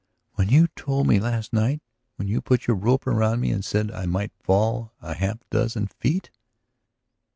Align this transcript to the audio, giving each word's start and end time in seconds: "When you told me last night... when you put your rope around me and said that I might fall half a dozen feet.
"When 0.33 0.49
you 0.49 0.65
told 0.75 1.05
me 1.05 1.19
last 1.19 1.53
night... 1.53 1.79
when 2.15 2.27
you 2.27 2.41
put 2.41 2.65
your 2.65 2.75
rope 2.75 3.05
around 3.05 3.39
me 3.39 3.51
and 3.51 3.63
said 3.63 3.89
that 3.89 3.97
I 3.97 4.07
might 4.07 4.31
fall 4.41 4.93
half 4.99 5.19
a 5.21 5.39
dozen 5.51 5.85
feet. 5.85 6.31